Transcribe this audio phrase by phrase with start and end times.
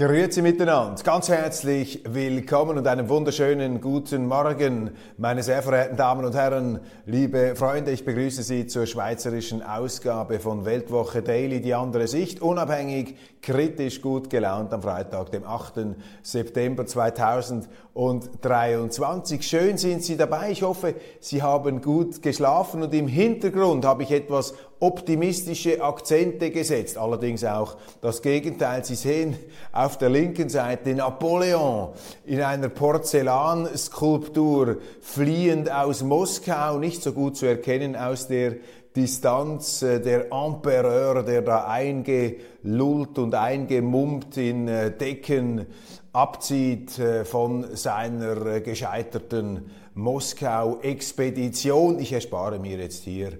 [0.00, 6.34] Grüezi miteinander, ganz herzlich willkommen und einen wunderschönen guten Morgen, meine sehr verehrten Damen und
[6.34, 7.90] Herren, liebe Freunde.
[7.90, 14.30] Ich begrüße Sie zur schweizerischen Ausgabe von Weltwoche Daily, die andere Sicht, unabhängig, kritisch, gut
[14.30, 15.96] gelaunt am Freitag, dem 8.
[16.22, 19.46] September 2023.
[19.46, 20.50] Schön sind Sie dabei.
[20.50, 26.98] Ich hoffe, Sie haben gut geschlafen und im Hintergrund habe ich etwas optimistische Akzente gesetzt.
[26.98, 28.84] Allerdings auch das Gegenteil.
[28.84, 29.36] Sie sehen
[29.72, 31.90] auf der linken Seite Napoleon
[32.24, 38.56] in einer Porzellanskulptur fliehend aus Moskau, nicht so gut zu erkennen aus der
[38.96, 45.66] Distanz äh, der Empereur, der da eingelullt und eingemummt in äh, Decken
[46.12, 52.00] abzieht äh, von seiner gescheiterten Moskau-Expedition.
[52.00, 53.38] Ich erspare mir jetzt hier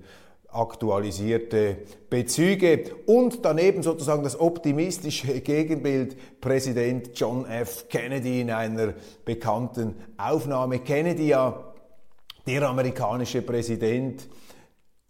[0.53, 7.89] aktualisierte Bezüge und daneben sozusagen das optimistische Gegenbild Präsident John F.
[7.89, 10.81] Kennedy in einer bekannten Aufnahme.
[10.81, 11.73] Kennedy ja
[12.47, 14.28] der amerikanische Präsident,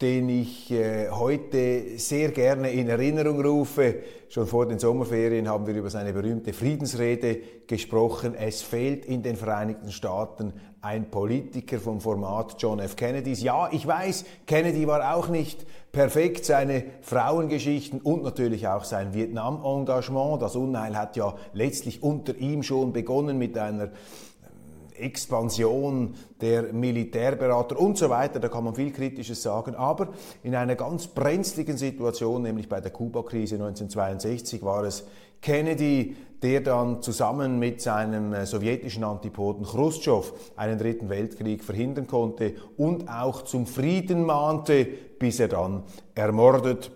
[0.01, 3.95] den ich äh, heute sehr gerne in Erinnerung rufe.
[4.29, 8.33] Schon vor den Sommerferien haben wir über seine berühmte Friedensrede gesprochen.
[8.33, 12.95] Es fehlt in den Vereinigten Staaten ein Politiker vom Format John F.
[12.95, 13.43] Kennedys.
[13.43, 16.45] Ja, ich weiß, Kennedy war auch nicht perfekt.
[16.45, 20.41] Seine Frauengeschichten und natürlich auch sein Vietnam-Engagement.
[20.41, 23.89] Das Unheil hat ja letztlich unter ihm schon begonnen mit einer
[25.01, 30.09] Expansion der Militärberater und so weiter, da kann man viel Kritisches sagen, aber
[30.43, 35.05] in einer ganz brenzligen Situation, nämlich bei der Kuba-Krise 1962, war es
[35.41, 42.55] Kennedy, der dann zusammen mit seinem äh, sowjetischen Antipoden Khrushchev einen dritten Weltkrieg verhindern konnte
[42.77, 44.85] und auch zum Frieden mahnte,
[45.19, 45.83] bis er dann
[46.15, 46.91] ermordet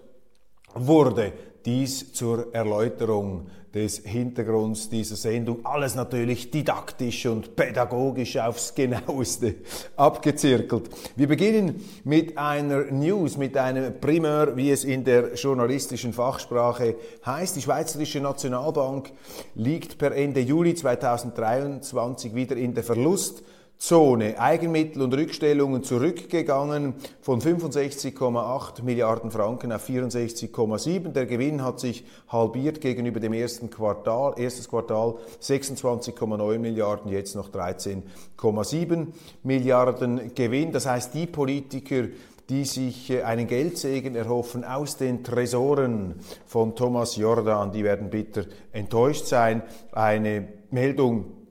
[0.75, 1.33] wurde.
[1.65, 5.65] Dies zur Erläuterung des Hintergrunds dieser Sendung.
[5.65, 9.55] Alles natürlich didaktisch und pädagogisch aufs genaueste
[9.97, 10.89] abgezirkelt.
[11.17, 17.57] Wir beginnen mit einer News, mit einem Primeur, wie es in der journalistischen Fachsprache heißt.
[17.57, 19.11] Die Schweizerische Nationalbank
[19.55, 23.43] liegt per Ende Juli 2023 wieder in der Verlust
[23.77, 31.09] Zone Eigenmittel und Rückstellungen zurückgegangen von 65,8 Milliarden Franken auf 64,7.
[31.09, 34.33] Der Gewinn hat sich halbiert gegenüber dem ersten Quartal.
[34.37, 39.07] Erstes Quartal 26,9 Milliarden, jetzt noch 13,7
[39.43, 40.71] Milliarden Gewinn.
[40.71, 42.05] Das heißt, die Politiker,
[42.49, 46.15] die sich äh, einen Geldsegen erhoffen aus den Tresoren
[46.45, 49.63] von Thomas Jordan, die werden bitter enttäuscht sein.
[49.91, 51.44] Eine Meldung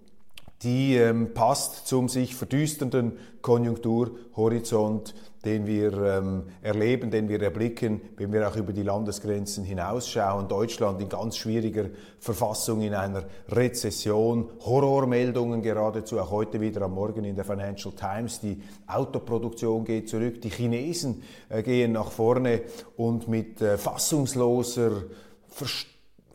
[0.64, 5.14] die ähm, passt zum sich verdüsternden Konjunkturhorizont,
[5.44, 10.48] den wir ähm, erleben, den wir erblicken, wenn wir auch über die Landesgrenzen hinausschauen.
[10.48, 17.24] Deutschland in ganz schwieriger Verfassung, in einer Rezession, Horrormeldungen geradezu, auch heute wieder am Morgen
[17.24, 18.40] in der Financial Times.
[18.40, 22.62] Die Autoproduktion geht zurück, die Chinesen äh, gehen nach vorne
[22.96, 25.02] und mit äh, fassungsloser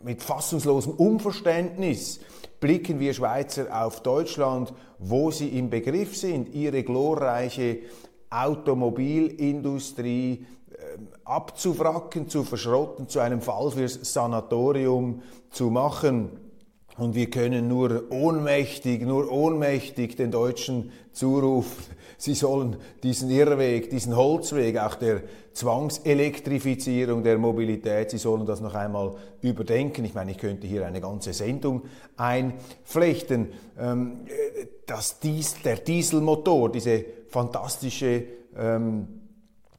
[0.01, 2.22] mit fassungslosem Unverständnis
[2.59, 7.78] blicken wir Schweizer auf Deutschland, wo sie im Begriff sind, ihre glorreiche
[8.30, 16.31] Automobilindustrie ähm, abzufracken, zu verschrotten, zu einem Fall fürs Sanatorium zu machen.
[16.98, 21.86] Und wir können nur ohnmächtig, nur ohnmächtig den Deutschen zurufen,
[22.19, 28.75] sie sollen diesen Irrweg, diesen Holzweg, auch der Zwangselektrifizierung der Mobilität, sie sollen das noch
[28.75, 30.06] einmal überdenken.
[30.06, 31.83] Ich meine, ich könnte hier eine ganze Sendung
[32.18, 33.48] einflechten.
[33.80, 34.19] Ähm,
[34.86, 38.24] dass dies, der Dieselmotor, diese fantastische
[38.57, 39.19] ähm,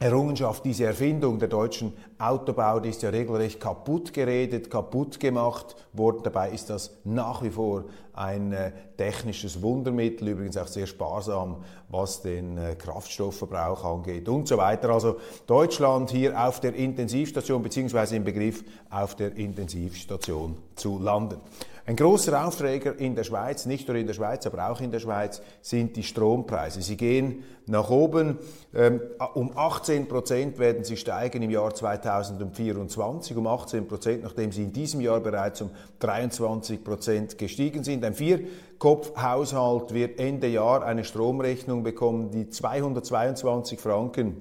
[0.03, 6.23] Errungenschaft, diese Erfindung der deutschen Autobau, die ist ja regelrecht kaputt geredet, kaputt gemacht worden.
[6.23, 12.23] Dabei ist das nach wie vor ein äh, technisches Wundermittel, übrigens auch sehr sparsam, was
[12.23, 14.89] den äh, Kraftstoffverbrauch angeht und so weiter.
[14.89, 21.37] Also Deutschland hier auf der Intensivstation beziehungsweise im Begriff auf der Intensivstation zu landen.
[21.87, 25.01] Ein großer Aufträger in der Schweiz, nicht nur in der Schweiz, aber auch in der
[25.01, 26.83] Schweiz, sind die Strompreise.
[26.83, 28.39] Sie gehen nach oben.
[28.75, 29.01] Ähm,
[29.35, 32.51] um 18 Prozent werden sie steigen im Jahr 2023.
[32.51, 38.05] 2024 um 18 Prozent, nachdem sie in diesem Jahr bereits um 23 Prozent gestiegen sind.
[38.05, 44.37] Ein Vierkopfhaushalt wird Ende Jahr eine Stromrechnung bekommen, die 222 Franken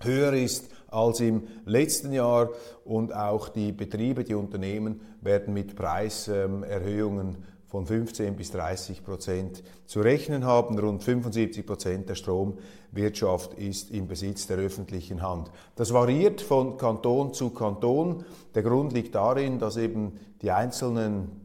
[0.00, 2.50] höher ist als im letzten Jahr
[2.84, 7.38] und auch die Betriebe, die Unternehmen werden mit Preiserhöhungen
[7.72, 10.78] von 15 bis 30 Prozent zu rechnen haben.
[10.78, 15.50] Rund 75 Prozent der Stromwirtschaft ist im Besitz der öffentlichen Hand.
[15.74, 18.26] Das variiert von Kanton zu Kanton.
[18.54, 21.40] Der Grund liegt darin, dass eben die einzelnen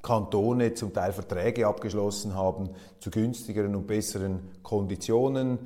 [0.00, 2.70] Kantone zum Teil Verträge abgeschlossen haben
[3.00, 5.58] zu günstigeren und besseren Konditionen,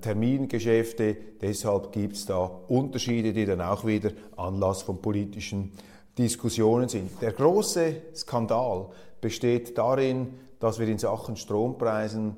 [0.00, 1.16] Termingeschäfte.
[1.40, 5.72] Deshalb gibt es da Unterschiede, die dann auch wieder Anlass von politischen
[6.16, 7.10] Diskussionen sind.
[7.22, 8.88] Der große Skandal
[9.20, 12.36] besteht darin, dass wir in Sachen Strompreisen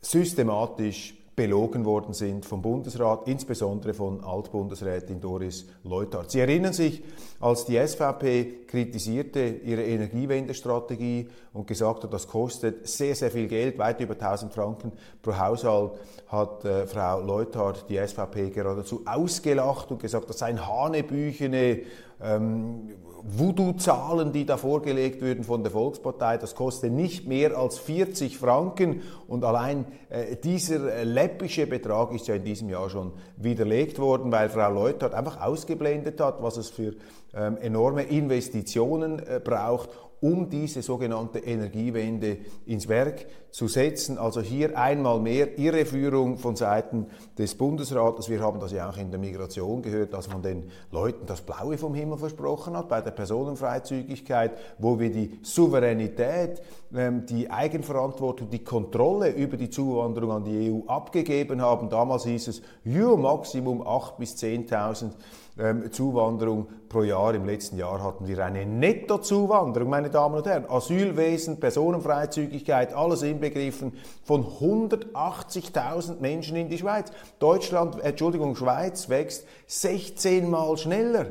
[0.00, 6.30] systematisch belogen worden sind vom Bundesrat, insbesondere von Altbundesrätin Doris Leuthard.
[6.30, 7.02] Sie erinnern sich,
[7.40, 13.78] als die SVP kritisierte ihre Energiewendestrategie und gesagt hat, das kostet sehr, sehr viel Geld,
[13.78, 14.92] weit über 1000 Franken
[15.22, 15.92] pro Haushalt,
[16.28, 21.84] hat äh, Frau Leuthard die SVP geradezu ausgelacht und gesagt, das seien Hanebüchene
[22.22, 22.90] ähm,
[23.24, 29.02] Voodoo-Zahlen, die da vorgelegt würden von der Volkspartei, das kostet nicht mehr als 40 Franken.
[29.28, 34.32] Und allein äh, dieser äh, läppische Betrag ist ja in diesem Jahr schon widerlegt worden,
[34.32, 36.94] weil Frau Leutert einfach ausgeblendet hat, was es für
[37.34, 39.90] ähm, enorme Investitionen äh, braucht,
[40.20, 44.18] um diese sogenannte Energiewende ins Werk zu setzen.
[44.18, 47.06] Also hier einmal mehr Irreführung von Seiten
[47.38, 48.28] des Bundesrates.
[48.28, 51.78] Wir haben das ja auch in der Migration gehört, dass man den Leuten das Blaue
[51.78, 56.62] vom Himmel versprochen hat bei der Personenfreizügigkeit, wo wir die Souveränität,
[56.94, 61.88] ähm, die Eigenverantwortung, die Kontrolle über die Zuwanderung an die EU abgegeben haben.
[61.88, 65.12] Damals hieß es, ja, Maximum 8.000 bis 10.000
[65.58, 67.34] ähm, Zuwanderung pro Jahr.
[67.34, 70.64] Im letzten Jahr hatten wir eine Nettozuwanderung, meine Damen und Herren.
[70.68, 73.92] Asylwesen, Personenfreizügigkeit, alles inbegriffen
[74.24, 77.10] von 180.000 Menschen in die Schweiz.
[77.38, 81.26] Deutschland, Entschuldigung, Schweiz wächst 16 Mal schneller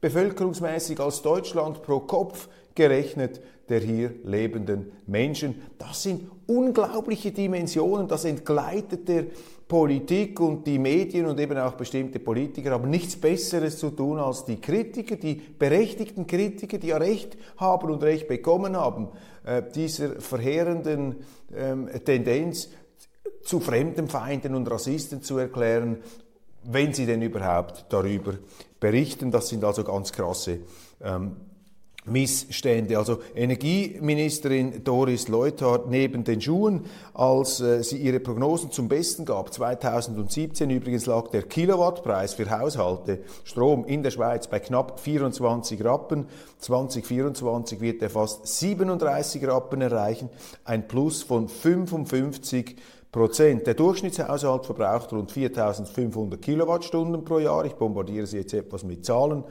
[0.00, 5.62] bevölkerungsmäßig als Deutschland pro Kopf gerechnet der hier lebenden Menschen.
[5.78, 9.24] Das sind unglaubliche Dimensionen, das entgleitet der
[9.66, 14.44] Politik und die Medien und eben auch bestimmte Politiker haben nichts Besseres zu tun als
[14.44, 19.08] die Kritiker, die berechtigten Kritiker, die ja Recht haben und Recht bekommen haben,
[19.44, 21.16] äh, dieser verheerenden
[21.54, 22.68] ähm, Tendenz
[23.42, 25.98] zu Fremdenfeinden und Rassisten zu erklären,
[26.64, 28.34] wenn sie denn überhaupt darüber
[28.80, 29.30] berichten.
[29.30, 30.60] Das sind also ganz krasse
[31.02, 31.36] ähm,
[32.06, 32.98] Missstände.
[32.98, 36.84] Also Energieministerin Doris Leuthard neben den Schuhen,
[37.14, 39.52] als äh, sie ihre Prognosen zum Besten gab.
[39.52, 46.26] 2017 übrigens lag der Kilowattpreis für Haushalte Strom in der Schweiz bei knapp 24 Rappen.
[46.58, 50.28] 2024 wird er fast 37 Rappen erreichen,
[50.64, 52.76] ein Plus von 55
[53.14, 53.66] Prozent.
[53.66, 57.64] Der Durchschnittshaushalt verbraucht rund 4.500 Kilowattstunden pro Jahr.
[57.64, 59.44] Ich bombardiere Sie jetzt etwas mit Zahlen.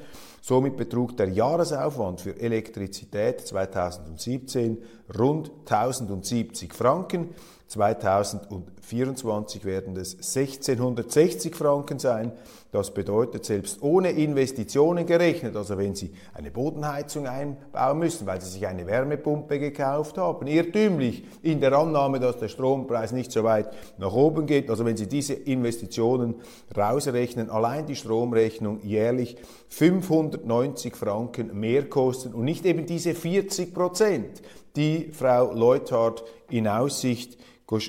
[0.45, 4.78] Somit betrug der Jahresaufwand für Elektrizität 2017
[5.18, 7.30] rund 1070 Franken.
[7.73, 12.31] 2024 werden es 1660 Franken sein.
[12.71, 18.49] Das bedeutet, selbst ohne Investitionen gerechnet, also wenn Sie eine Bodenheizung einbauen müssen, weil Sie
[18.49, 23.73] sich eine Wärmepumpe gekauft haben, irrtümlich in der Annahme, dass der Strompreis nicht so weit
[23.97, 26.35] nach oben geht, also wenn Sie diese Investitionen
[26.75, 29.37] rausrechnen, allein die Stromrechnung jährlich
[29.69, 34.42] 590 Franken mehr kosten und nicht eben diese 40 Prozent,
[34.75, 37.37] die Frau Leuthard in Aussicht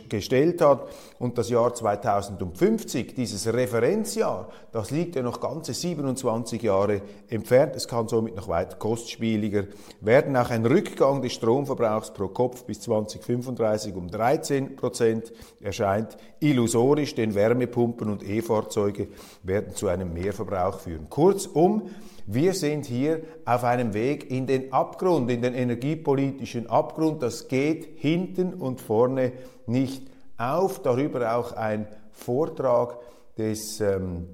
[0.09, 0.89] gestellt hat.
[1.19, 7.77] Und das Jahr 2050, dieses Referenzjahr, das liegt ja noch ganze 27 Jahre entfernt.
[7.77, 9.65] Es kann somit noch weit kostspieliger
[10.01, 10.37] werden.
[10.37, 17.35] Auch ein Rückgang des Stromverbrauchs pro Kopf bis 2035 um 13 Prozent erscheint illusorisch, denn
[17.35, 19.09] Wärmepumpen und E-Fahrzeuge
[19.43, 21.09] werden zu einem Mehrverbrauch führen.
[21.09, 21.91] Kurzum,
[22.27, 27.23] wir sind hier auf einem Weg in den Abgrund, in den energiepolitischen Abgrund.
[27.23, 29.33] Das geht hinten und vorne
[29.69, 30.83] nicht auf.
[30.83, 32.99] Darüber auch ein Vortrag
[33.37, 34.29] des ähm,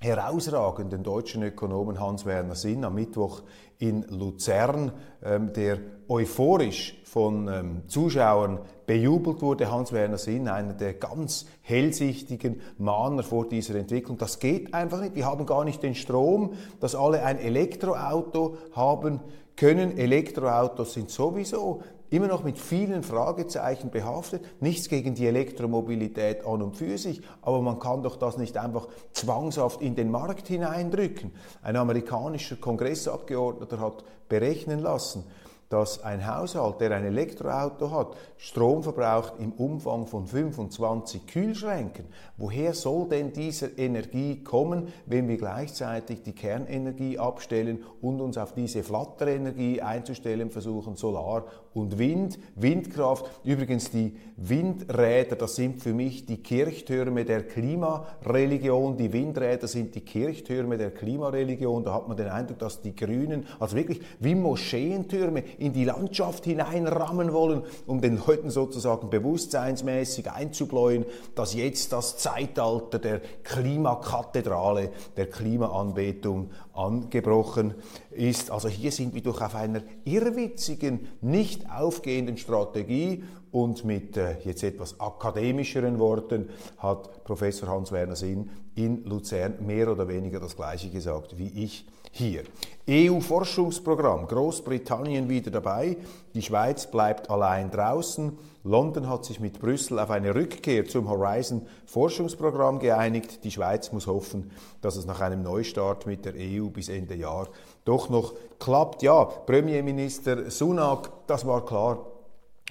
[0.00, 3.42] herausragenden deutschen Ökonomen Hans-Werner Sinn am Mittwoch
[3.78, 5.78] in Luzern, ähm, der
[6.08, 9.70] euphorisch von ähm, Zuschauern bejubelt wurde.
[9.70, 14.18] Hans-Werner Sinn, einer der ganz hellsichtigen Mahner vor dieser Entwicklung.
[14.18, 15.14] Das geht einfach nicht.
[15.14, 19.20] Wir haben gar nicht den Strom, dass alle ein Elektroauto haben
[19.56, 19.96] können.
[19.96, 21.82] Elektroautos sind sowieso
[22.14, 24.44] immer noch mit vielen Fragezeichen behaftet.
[24.60, 28.88] Nichts gegen die Elektromobilität an und für sich, aber man kann doch das nicht einfach
[29.12, 31.32] zwangshaft in den Markt hineindrücken.
[31.62, 35.24] Ein amerikanischer Kongressabgeordneter hat berechnen lassen,
[35.68, 42.04] dass ein Haushalt, der ein Elektroauto hat, Strom verbraucht im Umfang von 25 Kühlschränken.
[42.36, 48.52] Woher soll denn diese Energie kommen, wenn wir gleichzeitig die Kernenergie abstellen und uns auf
[48.52, 53.28] diese Flatterenergie einzustellen versuchen, Solar und Wind, Windkraft.
[53.44, 58.96] Übrigens die Windräder, das sind für mich die Kirchtürme der Klimareligion.
[58.96, 61.84] Die Windräder sind die Kirchtürme der Klimareligion.
[61.84, 66.44] Da hat man den Eindruck, dass die Grünen, also wirklich wie Moscheentürme, in die Landschaft
[66.44, 71.04] hineinrammen wollen, um den Leuten sozusagen bewusstseinsmäßig einzubläuen,
[71.34, 77.74] dass jetzt das Zeitalter der Klimakathedrale, der Klimaanbetung angebrochen
[78.10, 78.50] ist.
[78.50, 84.64] Also hier sind wir doch auf einer irrwitzigen, nicht aufgehenden Strategie und mit äh, jetzt
[84.64, 91.38] etwas akademischeren Worten hat Professor Hans-Werner Sinn in Luzern mehr oder weniger das Gleiche gesagt
[91.38, 92.44] wie ich hier.
[92.88, 95.96] EU-Forschungsprogramm, Großbritannien wieder dabei,
[96.34, 98.38] die Schweiz bleibt allein draußen.
[98.62, 103.42] London hat sich mit Brüssel auf eine Rückkehr zum Horizon-Forschungsprogramm geeinigt.
[103.44, 107.48] Die Schweiz muss hoffen, dass es nach einem Neustart mit der EU bis Ende Jahr
[107.84, 109.02] doch noch klappt.
[109.02, 112.04] Ja, Premierminister Sunak, das war klar,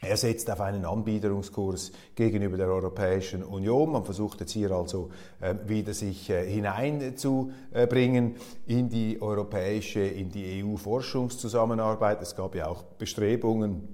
[0.04, 3.92] er setzt auf einen Anbiederungskurs gegenüber der Europäischen Union.
[3.92, 8.36] Man versucht jetzt hier also äh, wieder sich äh, hineinzubringen
[8.68, 12.22] in die europäische, in die EU-Forschungszusammenarbeit.
[12.22, 13.88] Es gab ja auch Bestrebungen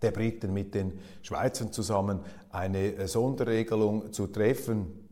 [0.00, 2.20] der Briten mit den Schweizern zusammen
[2.50, 5.03] eine äh, Sonderregelung zu treffen.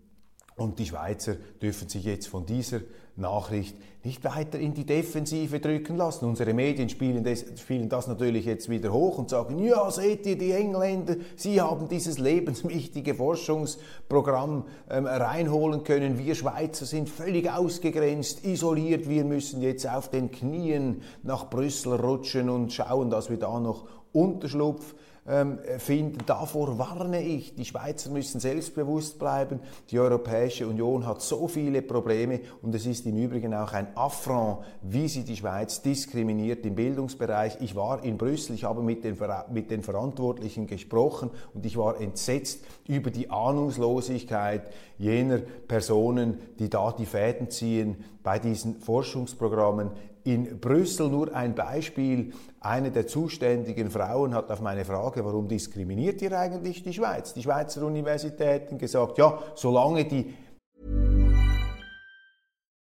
[0.56, 2.80] Und die Schweizer dürfen sich jetzt von dieser
[3.16, 6.24] Nachricht nicht weiter in die Defensive drücken lassen.
[6.24, 10.36] Unsere Medien spielen das, spielen das, natürlich jetzt wieder hoch und sagen, ja, seht ihr,
[10.36, 16.18] die Engländer, sie haben dieses lebenswichtige Forschungsprogramm ähm, reinholen können.
[16.18, 19.08] Wir Schweizer sind völlig ausgegrenzt, isoliert.
[19.08, 23.86] Wir müssen jetzt auf den Knien nach Brüssel rutschen und schauen, dass wir da noch
[24.12, 24.94] Unterschlupf
[25.26, 26.18] ähm, finden.
[26.26, 27.54] Davor warne ich.
[27.54, 29.60] Die Schweizer müssen selbstbewusst bleiben.
[29.90, 34.64] Die Europäische Union hat so viele Probleme und es ist im Übrigen auch ein Affront,
[34.82, 37.58] wie sie die Schweiz diskriminiert im Bildungsbereich.
[37.60, 39.16] Ich war in Brüssel, ich habe mit den,
[39.52, 46.92] mit den Verantwortlichen gesprochen und ich war entsetzt über die Ahnungslosigkeit jener Personen, die da
[46.92, 49.90] die Fäden ziehen bei diesen Forschungsprogrammen
[50.24, 52.32] in Brüssel nur ein Beispiel.
[52.60, 57.42] Eine der zuständigen Frauen hat auf meine Frage, warum diskriminiert ihr eigentlich die Schweiz, die
[57.42, 60.34] Schweizer Universitäten, gesagt, ja, solange die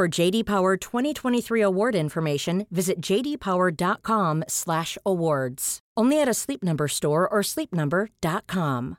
[0.00, 5.80] For JD Power 2023 award information, visit jdpower.com/awards.
[5.94, 8.96] Only at a Sleep Number store or sleepnumber.com.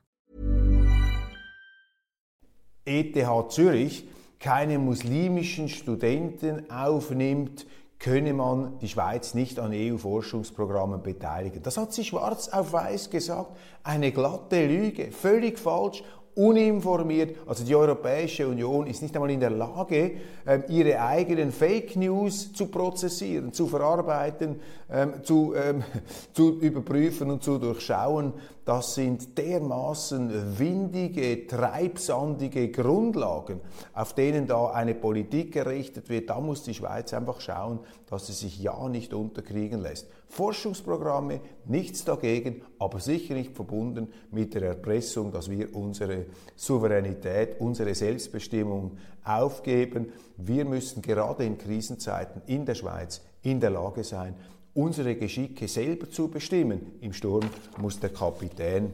[2.85, 4.03] ETH Zürich
[4.39, 7.65] keine muslimischen Studenten aufnimmt
[7.97, 11.63] könne man die Schweiz nicht an EU-Forschungsprogrammen beteiligen.
[11.63, 13.57] Das hat sie schwarz auf weiß gesagt.
[13.83, 16.03] Eine glatte Lüge, völlig falsch
[16.35, 17.37] uninformiert.
[17.47, 20.11] Also die Europäische Union ist nicht einmal in der Lage,
[20.45, 24.59] ähm, ihre eigenen Fake News zu prozessieren, zu verarbeiten,
[24.89, 25.83] ähm, zu, ähm,
[26.33, 28.33] zu überprüfen und zu durchschauen.
[28.63, 33.59] Das sind dermaßen windige, treibsandige Grundlagen,
[33.93, 36.29] auf denen da eine Politik errichtet wird.
[36.29, 40.07] Da muss die Schweiz einfach schauen, dass sie sich ja nicht unterkriegen lässt.
[40.31, 47.93] Forschungsprogramme, nichts dagegen, aber sicher nicht verbunden mit der Erpressung, dass wir unsere Souveränität, unsere
[47.93, 50.13] Selbstbestimmung aufgeben.
[50.37, 54.35] Wir müssen gerade in Krisenzeiten in der Schweiz in der Lage sein,
[54.73, 56.93] unsere Geschicke selber zu bestimmen.
[57.01, 57.43] Im Sturm
[57.77, 58.93] muss der Kapitän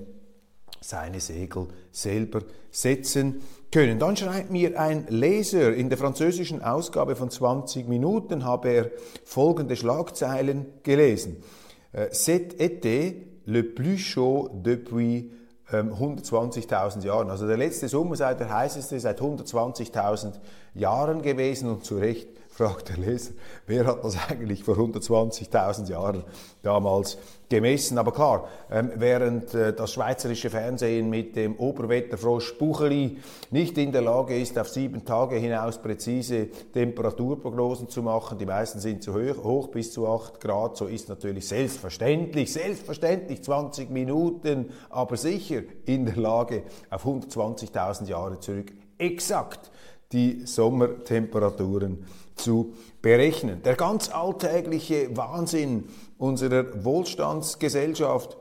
[0.87, 3.41] seine Segel selber setzen
[3.73, 3.99] können.
[3.99, 8.91] Dann schreibt mir ein Leser, in der französischen Ausgabe von 20 Minuten habe er
[9.25, 11.43] folgende Schlagzeilen gelesen.
[11.91, 13.15] Äh, Cet été
[13.45, 15.29] le plus chaud depuis
[15.69, 17.29] 120.000 ähm, Jahren.
[17.29, 20.35] Also der letzte Sommer sei der heißeste seit 120.000
[20.73, 23.33] Jahren gewesen und zu Recht fragt der Leser,
[23.67, 26.23] wer hat das eigentlich vor 120.000 Jahren
[26.63, 27.99] damals gemessen?
[27.99, 33.19] Aber klar, ähm, während äh, das schweizerische Fernsehen mit dem Oberwetterfrosch Bucheli
[33.51, 38.79] nicht in der Lage ist, auf sieben Tage hinaus präzise Temperaturprognosen zu machen, die meisten
[38.79, 44.71] sind zu hoch, hoch bis zu 8 Grad, so ist natürlich selbstverständlich, selbstverständlich 20 Minuten,
[44.89, 48.71] aber sicher in der Lage, auf 120.000 Jahre zurück.
[48.97, 49.69] Exakt
[50.11, 53.61] die Sommertemperaturen zu berechnen.
[53.63, 55.85] Der ganz alltägliche Wahnsinn
[56.17, 58.37] unserer Wohlstandsgesellschaft,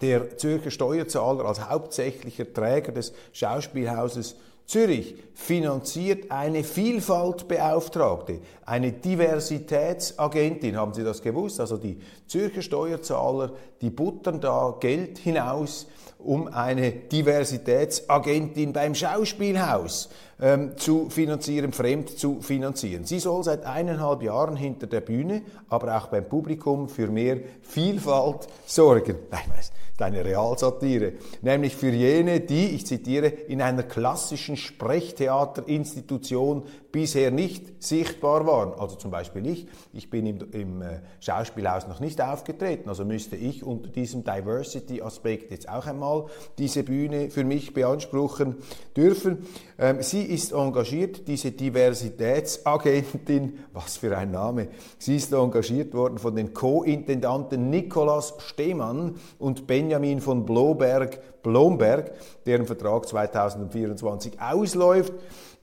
[0.00, 4.36] der Zürcher Steuerzahler als hauptsächlicher Träger des Schauspielhauses
[4.68, 10.76] Zürich finanziert eine Vielfaltbeauftragte, eine Diversitätsagentin.
[10.76, 11.58] Haben Sie das gewusst?
[11.58, 15.86] Also die Zürcher Steuerzahler, die buttern da Geld hinaus,
[16.18, 20.08] um eine Diversitätsagentin beim Schauspielhaus
[20.40, 23.04] ähm, zu finanzieren, fremd zu finanzieren.
[23.04, 28.48] Sie soll seit eineinhalb Jahren hinter der Bühne, aber auch beim Publikum für mehr Vielfalt
[28.66, 29.16] sorgen.
[29.30, 31.12] Nein, das ist eine Realsatire.
[31.42, 38.72] Nämlich für jene, die, ich zitiere, in einer klassischen Sprechtheaterinstitution bisher nicht sichtbar waren.
[38.78, 39.66] Also zum Beispiel ich.
[39.92, 42.88] Ich bin im, im äh, Schauspielhaus noch nicht aufgetreten.
[42.88, 46.26] Also müsste ich unter diesem Diversity-Aspekt jetzt auch einmal
[46.56, 48.56] diese Bühne für mich beanspruchen
[48.96, 49.46] dürfen.
[49.78, 54.68] Ähm, sie ist engagiert, diese Diversitätsagentin, was für ein Name.
[54.98, 62.12] Sie ist engagiert worden von den Co-Intendanten Nikolaus Stehmann und Benjamin von Bloberg, Blomberg,
[62.44, 65.14] deren Vertrag 2024 ausläuft.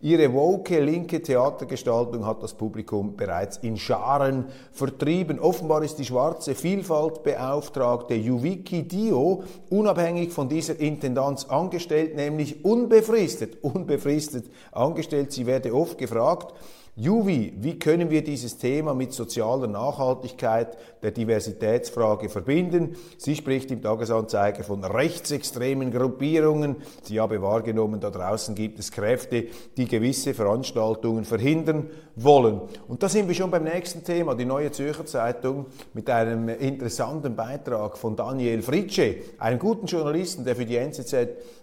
[0.01, 5.39] Ihre woke linke Theatergestaltung hat das Publikum bereits in Scharen vertrieben.
[5.39, 14.45] Offenbar ist die schwarze Vielfaltbeauftragte Yuviki Dio unabhängig von dieser Intendanz angestellt, nämlich unbefristet, unbefristet
[14.71, 15.31] angestellt.
[15.31, 16.53] Sie werde oft gefragt,
[16.97, 22.95] Juvi, wie können wir dieses Thema mit sozialer Nachhaltigkeit der Diversitätsfrage verbinden?
[23.17, 26.77] Sie spricht im Tagesanzeiger von rechtsextremen Gruppierungen.
[27.03, 32.61] Sie habe wahrgenommen, da draußen gibt es Kräfte, die gewisse Veranstaltungen verhindern wollen.
[32.87, 37.35] Und da sind wir schon beim nächsten Thema, die Neue Zürcher Zeitung mit einem interessanten
[37.35, 41.13] Beitrag von Daniel Fritsche, einem guten Journalisten, der für die NZZ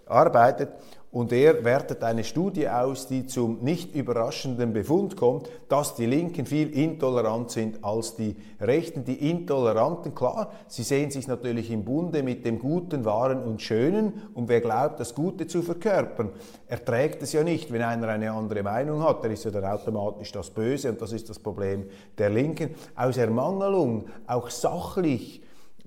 [0.05, 0.69] arbeitet
[1.13, 6.47] und er wertet eine Studie aus, die zum nicht überraschenden Befund kommt, dass die Linken
[6.47, 9.05] viel intolerant sind als die Rechten.
[9.05, 14.23] Die Intoleranten, klar, sie sehen sich natürlich im Bunde mit dem Guten, Wahren und Schönen
[14.33, 16.31] und wer glaubt, das Gute zu verkörpern,
[16.67, 19.23] erträgt es ja nicht, wenn einer eine andere Meinung hat.
[19.23, 21.85] Der ist ja dann automatisch das Böse und das ist das Problem
[22.17, 22.71] der Linken.
[22.95, 25.43] Aus Ermangelung, auch sachlich,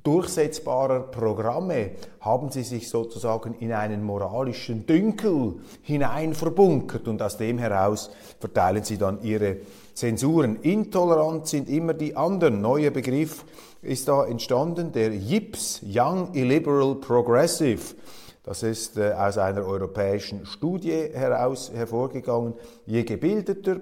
[0.07, 1.91] durchsetzbarer Programme
[2.21, 8.85] haben sie sich sozusagen in einen moralischen Dünkel hinein verbunkert und aus dem heraus verteilen
[8.85, 9.57] sie dann ihre
[9.95, 10.57] Zensuren.
[10.63, 12.61] Intolerant sind immer die anderen.
[12.61, 13.45] Neuer Begriff
[13.83, 17.97] ist da entstanden, der YIPS, Young Illiberal Progressive.
[18.45, 22.55] Das ist äh, aus einer europäischen Studie heraus hervorgegangen.
[22.87, 23.81] Je gebildeter,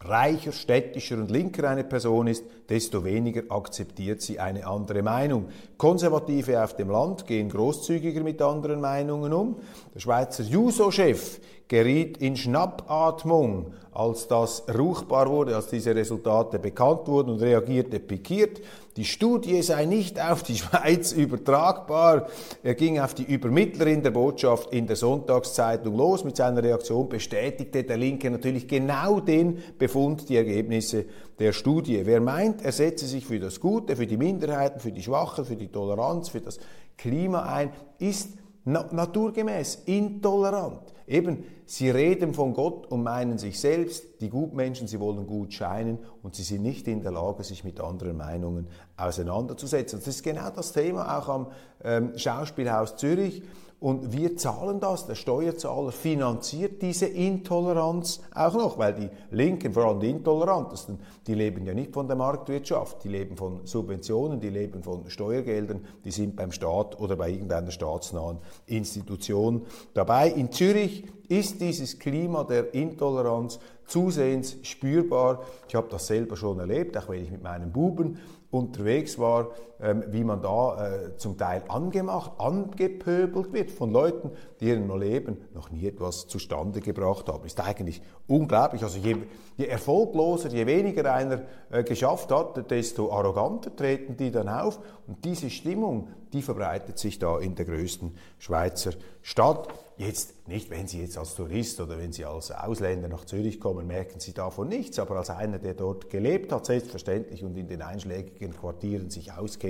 [0.00, 5.46] reicher, städtischer und linker eine Person ist, desto weniger akzeptiert sie eine andere Meinung.
[5.76, 9.56] Konservative auf dem Land gehen großzügiger mit anderen Meinungen um.
[9.94, 17.30] Der Schweizer Juso-Chef geriet in Schnappatmung, als das ruchbar wurde, als diese Resultate bekannt wurden
[17.30, 18.60] und reagierte pikiert.
[18.96, 22.28] Die Studie sei nicht auf die Schweiz übertragbar.
[22.62, 26.24] Er ging auf die Übermittlerin der Botschaft in der Sonntagszeitung los.
[26.24, 31.04] Mit seiner Reaktion bestätigte der Linke natürlich genau den Befund, die Ergebnisse
[31.38, 32.02] der Studie.
[32.04, 35.56] Wer meint, er setze sich für das Gute, für die Minderheiten, für die Schwachen, für
[35.56, 36.58] die Toleranz, für das
[36.96, 38.30] Klima ein, ist
[38.64, 40.92] naturgemäß intolerant.
[41.06, 45.98] Eben, sie reden von Gott und meinen sich selbst, die Gutmenschen, sie wollen gut scheinen
[46.22, 48.66] und sie sind nicht in der Lage, sich mit anderen Meinungen
[48.98, 50.00] auseinanderzusetzen.
[50.00, 51.46] Das ist genau das Thema auch am
[51.82, 53.42] ähm, Schauspielhaus Zürich.
[53.80, 59.84] Und wir zahlen das, der Steuerzahler finanziert diese Intoleranz auch noch, weil die Linken, vor
[59.84, 64.48] allem die Intolerantesten, die leben ja nicht von der Marktwirtschaft, die leben von Subventionen, die
[64.50, 69.64] leben von Steuergeldern, die sind beim Staat oder bei irgendeiner staatsnahen Institution
[69.94, 70.28] dabei.
[70.30, 75.44] In Zürich ist dieses Klima der Intoleranz zusehends spürbar.
[75.68, 78.18] Ich habe das selber schon erlebt, auch wenn ich mit meinen Buben
[78.50, 84.88] unterwegs war, wie man da äh, zum Teil angemacht, angepöbelt wird von Leuten, die in
[84.88, 87.44] ihrem Leben noch nie etwas zustande gebracht haben.
[87.46, 88.82] Ist eigentlich unglaublich.
[88.82, 89.16] Also je,
[89.56, 94.80] je erfolgloser, je weniger einer äh, geschafft hat, desto arroganter treten die dann auf.
[95.06, 99.68] Und diese Stimmung, die verbreitet sich da in der größten Schweizer Stadt.
[99.96, 103.86] Jetzt nicht, wenn Sie jetzt als Tourist oder wenn Sie als Ausländer nach Zürich kommen,
[103.86, 107.82] merken Sie davon nichts, aber als einer, der dort gelebt hat, selbstverständlich und in den
[107.82, 109.67] einschlägigen Quartieren sich auskennt,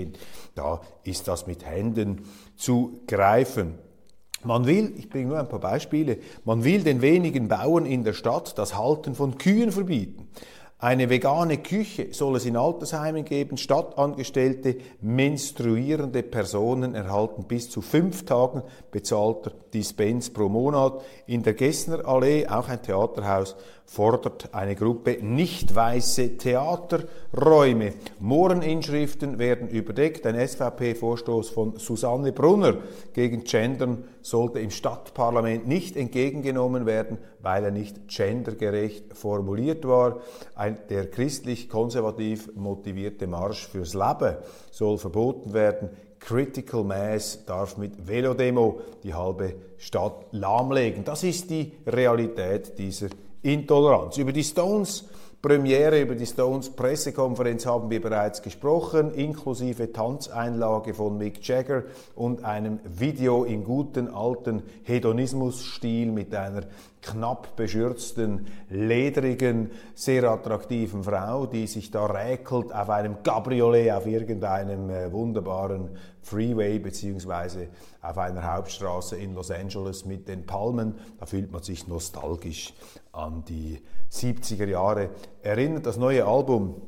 [0.55, 2.23] da ist das mit Händen
[2.57, 3.75] zu greifen.
[4.45, 8.13] Man will, ich bringe nur ein paar Beispiele, man will den wenigen Bauern in der
[8.13, 10.29] Stadt das Halten von Kühen verbieten.
[10.81, 13.57] Eine vegane Küche soll es in Altersheimen geben.
[13.57, 18.63] Stadtangestellte, menstruierende Personen erhalten bis zu fünf Tagen
[18.93, 21.03] bezahlter Dispens pro Monat.
[21.27, 27.95] In der Gessner Allee, auch ein Theaterhaus, fordert eine Gruppe nicht weiße Theaterräume.
[28.21, 30.27] Mohreninschriften werden überdeckt.
[30.29, 32.77] Ein SVP-Vorstoß von Susanne Brunner
[33.15, 40.21] gegen Gendern sollte im Stadtparlament nicht entgegengenommen werden, weil er nicht gendergerecht formuliert war.
[40.55, 44.37] Ein, der christlich-konservativ motivierte Marsch fürs Leben
[44.71, 45.91] soll verboten werden.
[46.19, 51.05] Critical Mass darf mit Velodemo die halbe Stadt lahmlegen.
[51.05, 53.09] Das ist die Realität dieser
[53.43, 54.19] Intoleranz.
[54.19, 55.05] Über die Stones
[55.41, 61.85] Premiere, über die Stones Pressekonferenz haben wir bereits gesprochen, inklusive Tanzeinlage von Mick Jagger
[62.17, 66.63] und einem Video im guten alten Hedonismus-Stil mit einer
[67.03, 74.91] knapp beschürzten, ledrigen, sehr attraktiven Frau, die sich da räkelt auf einem Cabriolet auf irgendeinem
[74.91, 75.91] äh, wunderbaren
[76.23, 77.69] Freeway beziehungsweise
[78.03, 80.95] auf einer Hauptstraße in Los Angeles mit den Palmen.
[81.19, 82.75] Da fühlt man sich nostalgisch
[83.13, 85.11] an die 70er Jahre
[85.43, 85.87] erinnert.
[85.87, 86.81] Das neue Album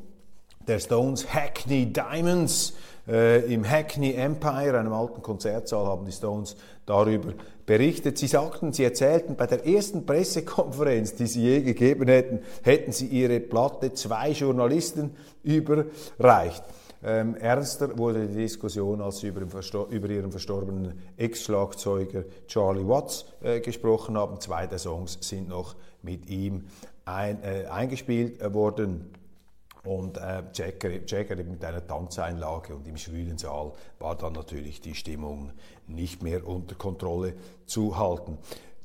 [0.67, 2.75] der Stones Hackney Diamonds
[3.09, 7.33] äh, im Hackney Empire, einem alten Konzertsaal, haben die Stones darüber
[7.71, 8.19] berichtet.
[8.19, 13.07] Sie sagten, sie erzählten, bei der ersten Pressekonferenz, die sie je gegeben hätten, hätten sie
[13.07, 16.65] ihre Platte zwei Journalisten überreicht.
[17.05, 19.43] Ähm, ernster wurde die Diskussion, als sie über,
[19.89, 24.41] über ihren verstorbenen Ex-Schlagzeuger Charlie Watts äh, gesprochen haben.
[24.41, 26.65] Zwei der Songs sind noch mit ihm
[27.05, 29.13] ein, äh, eingespielt worden.
[29.85, 34.95] Und äh, Jagger, Jagger mit einer Tanzeinlage und im schwülen Saal war dann natürlich die
[34.95, 35.53] Stimmung
[35.87, 37.35] nicht mehr unter Kontrolle
[37.67, 38.39] zu halten.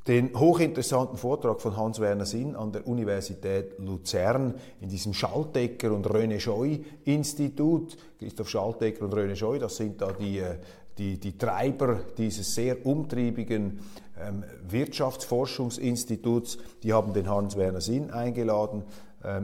[0.07, 6.39] Den hochinteressanten Vortrag von Hans-Werner Sinn an der Universität Luzern in diesem Schaltecker und René
[6.39, 7.97] Scheu Institut.
[8.19, 10.59] Christoph Schaltecker und René Scheu, das sind da die, äh,
[10.99, 13.79] die, die Treiber dieses sehr umtriebigen
[14.21, 18.83] ähm, Wirtschaftsforschungsinstituts, die haben den Hans-Werner Sinn eingeladen,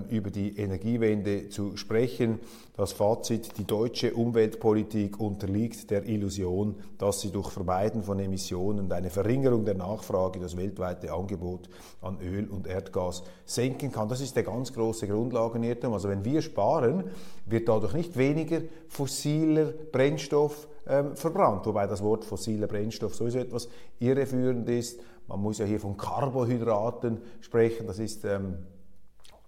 [0.10, 2.39] über die Energiewende zu sprechen.
[2.78, 8.94] Das Fazit, die deutsche Umweltpolitik unterliegt der Illusion, dass sie durch Vermeiden von Emissionen und
[8.94, 11.70] eine Verringerung der Nachfrage das weltweite Angebot
[12.02, 14.08] an Öl und Erdgas senken kann.
[14.08, 15.94] Das ist der ganz große Grundlagenirrtum.
[15.94, 17.06] Also wenn wir sparen,
[17.46, 21.65] wird dadurch nicht weniger fossiler Brennstoff ähm, verbrannt.
[21.65, 23.67] Wobei das Wort fossiler Brennstoff sowieso etwas
[24.00, 25.00] irreführend ist.
[25.28, 27.88] Man muss ja hier von Carbohydraten sprechen.
[27.88, 28.58] Das ist ähm,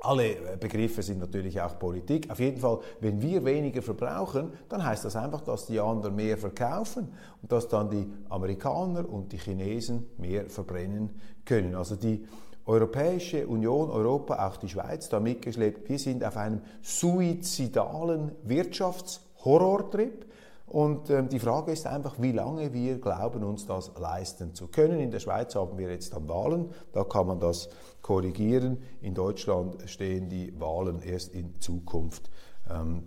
[0.03, 2.29] alle Begriffe sind natürlich auch Politik.
[2.29, 6.37] Auf jeden Fall, wenn wir weniger verbrauchen, dann heißt das einfach, dass die anderen mehr
[6.37, 7.07] verkaufen
[7.41, 11.11] und dass dann die Amerikaner und die Chinesen mehr verbrennen
[11.45, 11.75] können.
[11.75, 12.25] Also die
[12.65, 15.89] Europäische Union, Europa, auch die Schweiz da mitgeschleppt.
[15.89, 20.25] Wir sind auf einem suizidalen Wirtschaftshorrortrip.
[20.73, 24.99] Und ähm, die Frage ist einfach, wie lange wir glauben, uns das leisten zu können.
[24.99, 27.69] In der Schweiz haben wir jetzt dann Wahlen, da kann man das
[28.01, 28.81] korrigieren.
[28.99, 32.31] In Deutschland stehen die Wahlen erst in Zukunft.
[32.67, 33.03] Ähm,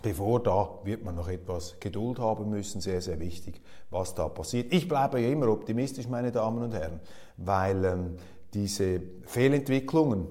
[0.00, 4.72] bevor da wird man noch etwas Geduld haben müssen, sehr, sehr wichtig, was da passiert.
[4.72, 7.00] Ich bleibe ja immer optimistisch, meine Damen und Herren,
[7.36, 8.16] weil ähm,
[8.54, 10.26] diese Fehlentwicklungen,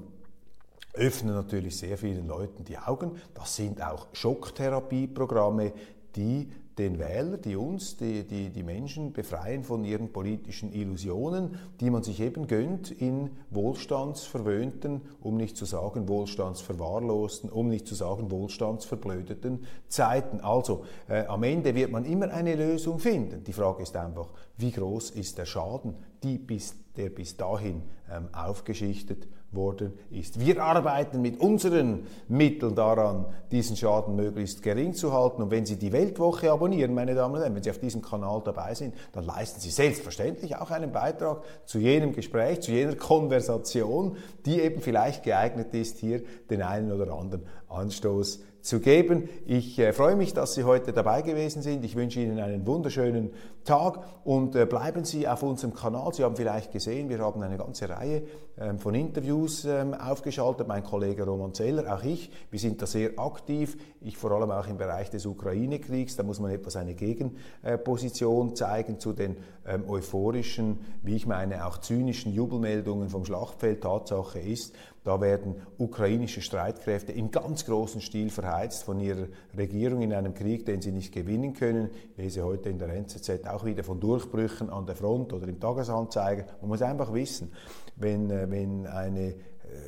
[0.97, 3.11] öffnen natürlich sehr vielen Leuten die Augen.
[3.33, 5.73] Das sind auch Schocktherapieprogramme,
[6.17, 11.89] die den Wähler, die uns, die, die, die Menschen befreien von ihren politischen Illusionen, die
[11.89, 18.29] man sich eben gönnt in wohlstandsverwöhnten, um nicht zu sagen wohlstandsverwahrlosten, um nicht zu sagen
[18.29, 20.39] wohlstandsverblödeten Zeiten.
[20.41, 23.43] Also äh, am Ende wird man immer eine Lösung finden.
[23.43, 29.27] Die Frage ist einfach, wie groß ist der Schaden, bis, der bis dahin ähm, aufgeschichtet
[29.51, 30.39] worden ist.
[30.39, 35.41] Wir arbeiten mit unseren Mitteln daran, diesen Schaden möglichst gering zu halten.
[35.41, 38.41] Und wenn Sie die Weltwoche abonnieren, meine Damen und Herren, wenn Sie auf diesem Kanal
[38.43, 44.17] dabei sind, dann leisten Sie selbstverständlich auch einen Beitrag zu jenem Gespräch, zu jener Konversation,
[44.45, 49.29] die eben vielleicht geeignet ist, hier den einen oder anderen Anstoß zu geben.
[49.45, 51.85] Ich äh, freue mich, dass Sie heute dabei gewesen sind.
[51.85, 53.31] Ich wünsche Ihnen einen wunderschönen
[53.63, 56.13] Tag und äh, bleiben Sie auf unserem Kanal.
[56.13, 58.23] Sie haben vielleicht gesehen, wir haben eine ganze Reihe
[58.59, 60.67] ähm, von Interviews ähm, aufgeschaltet.
[60.67, 62.29] Mein Kollege Roman Zeller, auch ich.
[62.51, 63.77] Wir sind da sehr aktiv.
[64.01, 66.17] Ich vor allem auch im Bereich des Ukraine-Kriegs.
[66.17, 71.79] Da muss man etwas eine Gegenposition zeigen zu den ähm, euphorischen, wie ich meine, auch
[71.79, 73.81] zynischen Jubelmeldungen vom Schlachtfeld.
[73.81, 79.27] Tatsache ist, da werden ukrainische Streitkräfte im ganz großen Stil verheizt von ihrer
[79.57, 81.89] Regierung in einem Krieg, den sie nicht gewinnen können.
[82.11, 85.59] Ich lese heute in der NZZ auch wieder von Durchbrüchen an der Front oder im
[85.59, 86.45] Tagesanzeiger.
[86.61, 87.51] Man muss einfach wissen,
[87.95, 89.35] wenn, äh, wenn eine, äh,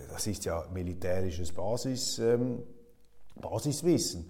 [0.10, 2.64] das ist ja militärisches Basis, ähm,
[3.42, 4.30] Basiswissen,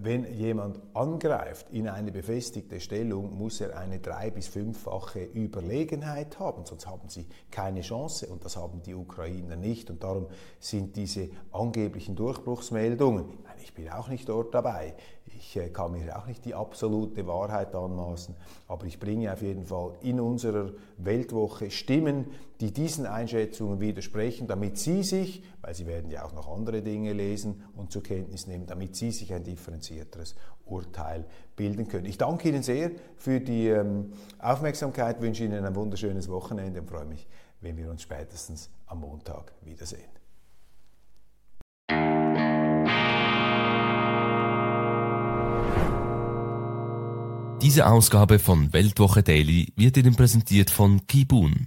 [0.00, 6.64] wenn jemand angreift in eine befestigte Stellung, muss er eine drei- bis fünffache Überlegenheit haben,
[6.64, 9.90] sonst haben sie keine Chance und das haben die Ukrainer nicht.
[9.90, 10.28] Und darum
[10.58, 13.26] sind diese angeblichen Durchbruchsmeldungen,
[13.62, 14.94] ich bin auch nicht dort dabei,
[15.26, 18.34] ich äh, kann mir auch nicht die absolute Wahrheit anmaßen,
[18.66, 22.28] aber ich bringe auf jeden Fall in unserer Weltwoche Stimmen,
[22.60, 27.12] die diesen Einschätzungen widersprechen, damit Sie sich, weil Sie werden ja auch noch andere Dinge
[27.12, 32.06] lesen und zur Kenntnis nehmen, damit Sie sich ein differenzierteres Urteil bilden können.
[32.06, 37.06] Ich danke Ihnen sehr für die ähm, Aufmerksamkeit, wünsche Ihnen ein wunderschönes Wochenende und freue
[37.06, 37.26] mich,
[37.60, 40.08] wenn wir uns spätestens am Montag wiedersehen.
[47.62, 51.66] Diese Ausgabe von Weltwoche Daily wird Ihnen präsentiert von Kibun,